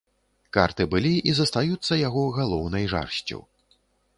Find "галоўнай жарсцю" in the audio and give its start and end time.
2.39-3.39